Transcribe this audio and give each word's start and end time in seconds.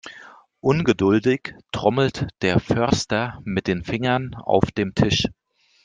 Ungeduldig 0.61 1.53
trommelt 1.71 2.25
der 2.41 2.59
Förster 2.59 3.39
mit 3.43 3.67
den 3.67 3.83
Fingern 3.83 4.33
auf 4.33 4.71
dem 4.71 4.95
Tisch. 4.95 5.27